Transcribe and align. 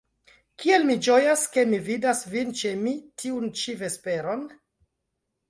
Kiel 0.61 0.85
mi 0.87 0.95
ĝojas, 1.07 1.43
ke 1.57 1.65
mi 1.73 1.79
vidas 1.89 2.23
vin 2.33 2.57
ĉe 2.63 2.73
mi 2.87 2.95
tiun 3.25 3.47
ĉi 3.61 3.77
vesperon. 3.85 4.43